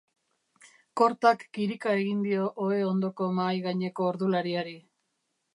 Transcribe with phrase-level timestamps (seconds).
[1.01, 4.79] Kortak kirika egin dio ohe ondoko mahai gaineko ordulariari.